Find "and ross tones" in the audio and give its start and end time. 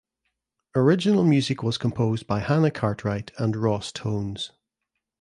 3.37-4.51